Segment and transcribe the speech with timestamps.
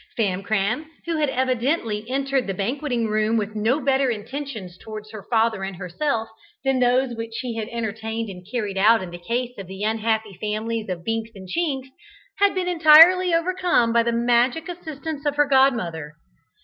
[0.17, 5.61] Famcram, who had evidently entered the banqueting room with no better intentions towards her father
[5.61, 6.27] and herself
[6.65, 10.35] than those which he had entertained and carried out in the case of the unhappy
[10.41, 11.89] families of Binks and Chinks,
[12.39, 16.15] had been entirely overcome by the magic assistance of her godmother.